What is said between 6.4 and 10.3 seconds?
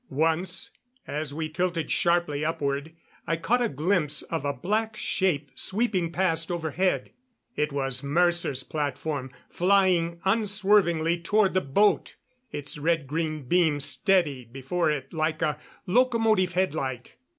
overhead. It was Mercer's platform, flying